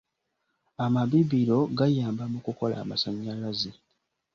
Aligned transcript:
Amabibiro 0.85 1.59
gayamba 1.77 2.23
mu 2.31 2.39
kukola 2.45 2.75
amasannyalaze. 2.83 3.69